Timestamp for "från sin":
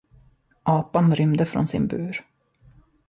1.45-1.87